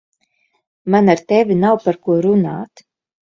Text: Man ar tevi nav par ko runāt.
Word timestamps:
Man 0.93 1.11
ar 1.13 1.21
tevi 1.29 1.55
nav 1.63 1.77
par 1.83 1.99
ko 2.05 2.17
runāt. 2.27 2.85